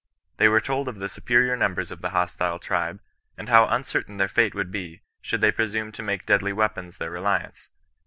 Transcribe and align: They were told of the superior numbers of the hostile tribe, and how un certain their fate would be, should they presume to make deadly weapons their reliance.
They 0.37 0.47
were 0.47 0.59
told 0.61 0.87
of 0.87 0.95
the 0.95 1.07
superior 1.07 1.55
numbers 1.55 1.91
of 1.91 2.01
the 2.01 2.09
hostile 2.09 2.57
tribe, 2.57 3.01
and 3.37 3.49
how 3.49 3.67
un 3.67 3.83
certain 3.83 4.17
their 4.17 4.27
fate 4.27 4.55
would 4.55 4.71
be, 4.71 5.03
should 5.21 5.41
they 5.41 5.51
presume 5.51 5.91
to 5.91 6.01
make 6.01 6.25
deadly 6.25 6.53
weapons 6.53 6.97
their 6.97 7.11
reliance. 7.11 7.69